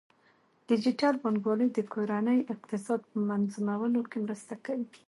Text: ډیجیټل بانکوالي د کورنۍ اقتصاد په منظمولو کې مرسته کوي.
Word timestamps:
ډیجیټل 0.69 1.15
بانکوالي 1.23 1.67
د 1.73 1.79
کورنۍ 1.93 2.39
اقتصاد 2.53 3.01
په 3.09 3.17
منظمولو 3.29 4.01
کې 4.09 4.17
مرسته 4.25 4.53
کوي. 4.65 4.87